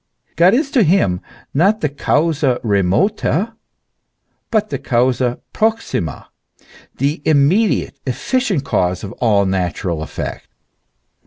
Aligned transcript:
God 0.35 0.55
is 0.55 0.71
to 0.71 0.81
him 0.81 1.21
not 1.53 1.81
the 1.81 1.87
causa 1.87 2.59
remota 2.63 3.53
but 4.49 4.71
the 4.71 4.79
causa 4.79 5.41
proximo,, 5.53 6.23
the 6.97 7.21
immediate, 7.23 7.99
efficient 8.07 8.63
cause 8.65 9.03
of 9.03 9.11
all 9.19 9.45
natural 9.45 10.01
effects. 10.01 10.47